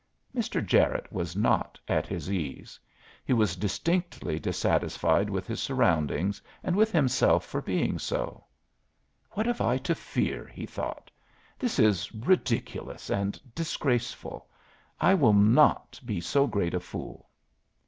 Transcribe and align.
Mr. 0.35 0.65
Jarette 0.65 1.13
was 1.13 1.35
not 1.35 1.77
at 1.87 2.07
his 2.07 2.31
ease; 2.31 2.79
he 3.23 3.33
was 3.33 3.55
distinctly 3.55 4.39
dissatisfied 4.39 5.29
with 5.29 5.45
his 5.45 5.59
surroundings, 5.61 6.41
and 6.63 6.75
with 6.75 6.91
himself 6.91 7.45
for 7.45 7.61
being 7.61 7.99
so. 7.99 8.43
"What 9.33 9.45
have 9.45 9.61
I 9.61 9.77
to 9.77 9.93
fear?" 9.93 10.47
he 10.51 10.65
thought. 10.65 11.11
"This 11.59 11.77
is 11.77 12.11
ridiculous 12.15 13.11
and 13.11 13.39
disgraceful; 13.53 14.47
I 14.99 15.13
will 15.13 15.33
not 15.33 15.99
be 16.03 16.19
so 16.19 16.47
great 16.47 16.73
a 16.73 16.79
fool." 16.79 17.29